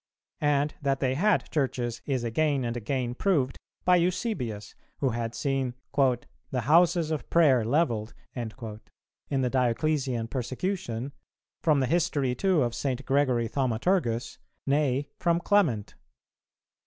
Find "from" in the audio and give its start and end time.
11.61-11.81, 15.19-15.39